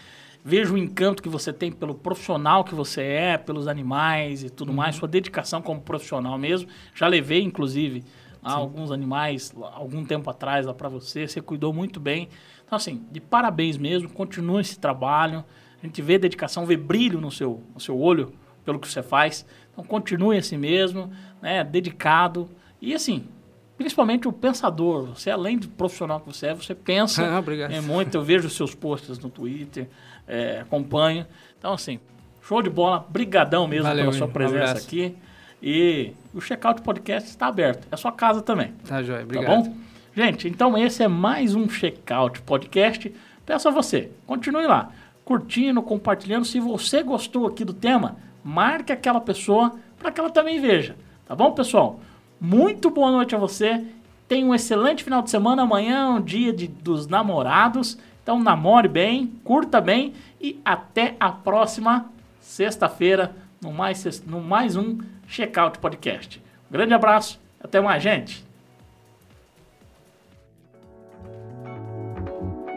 [0.44, 4.70] Vejo o encanto que você tem pelo profissional que você é, pelos animais e tudo
[4.70, 4.76] uhum.
[4.76, 6.68] mais, sua dedicação como profissional mesmo.
[6.94, 8.04] Já levei, inclusive,
[8.42, 12.28] alguns animais algum tempo atrás lá para você, você cuidou muito bem.
[12.64, 15.44] Então, assim, de parabéns mesmo, continue esse trabalho.
[15.80, 18.32] A gente vê dedicação, vê brilho no seu, no seu olho
[18.64, 19.46] pelo que você faz.
[19.72, 22.50] Então, continue assim mesmo, né, dedicado.
[22.80, 23.28] E, assim,
[23.76, 25.06] principalmente o pensador.
[25.06, 28.14] Você, além de profissional que você é, você pensa ah, é muito.
[28.14, 29.88] Eu vejo os seus posts no Twitter,
[30.26, 31.26] é, acompanho.
[31.58, 31.98] Então, assim,
[32.42, 33.06] show de bola.
[33.08, 35.16] Brigadão mesmo Valeu, pela sua presença um aqui.
[35.62, 37.86] E o Checkout Podcast está aberto.
[37.90, 38.72] É a sua casa também.
[38.86, 39.22] Tá, joia.
[39.22, 39.64] Obrigado.
[39.64, 39.76] Tá bom?
[40.14, 43.12] Gente, então esse é mais um Checkout Podcast.
[43.46, 44.90] Peço a você, continue lá,
[45.24, 46.44] curtindo, compartilhando.
[46.44, 50.96] Se você gostou aqui do tema, marque aquela pessoa para que ela também veja.
[51.26, 52.00] Tá bom, pessoal?
[52.44, 53.84] Muito boa noite a você.
[54.26, 55.62] Tenha um excelente final de semana.
[55.62, 57.96] Amanhã é um dia de, dos namorados.
[58.20, 64.98] Então namore bem, curta bem e até a próxima sexta-feira no mais, no mais um
[65.28, 66.42] Checkout Podcast.
[66.68, 68.44] Um grande abraço, até mais, gente.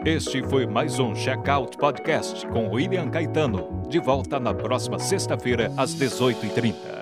[0.04, 3.82] Este foi mais um Checkout Podcast com William Caetano.
[3.88, 6.95] De volta na próxima sexta-feira, às 18h30.